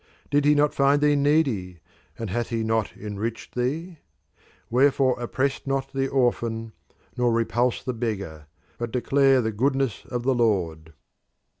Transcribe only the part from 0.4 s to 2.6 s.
he not find thee needy, and hath